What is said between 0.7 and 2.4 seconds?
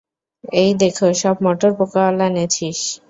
দেখ, সব মটর পোঁকাওয়ালা